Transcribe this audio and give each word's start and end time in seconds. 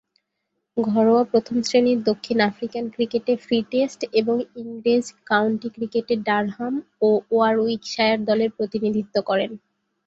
ঘরোয়া 0.77 1.23
প্রথম-শ্রেণীর 1.23 1.99
দক্ষিণ 2.03 2.37
আফ্রিকান 2.41 2.85
ক্রিকেটে 2.89 3.33
ফ্রি 3.43 3.57
স্টেট 3.85 4.11
এবং 4.13 4.35
ইংরেজ 4.61 5.05
কাউন্টি 5.25 5.69
ক্রিকেটে 5.69 6.15
ডারহাম 6.27 6.73
ও 7.01 7.09
ওয়ারউইকশায়ার 7.31 8.19
দলের 8.25 8.49
প্রতিনিধিত্ব 8.57 9.15
করেন। 9.29 9.51